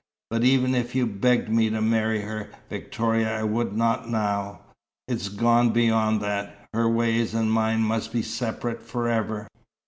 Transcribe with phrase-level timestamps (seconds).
[0.31, 4.61] But even if you begged me to marry her, Victoria, I would not now.
[5.07, 6.67] It's gone beyond that.
[6.73, 9.47] Her ways and mine must be separate forever."